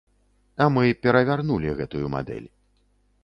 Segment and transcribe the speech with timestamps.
[0.63, 2.47] А мы перавярнулі гэтую мадэль.